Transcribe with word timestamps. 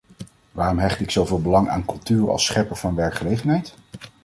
Waarom 0.51 0.77
hecht 0.79 0.99
ik 0.99 1.11
zoveel 1.11 1.41
belang 1.41 1.69
aan 1.69 1.85
cultuur 1.85 2.29
als 2.31 2.45
schepper 2.45 2.75
van 2.75 2.95
werkgelegenheid? 2.95 3.73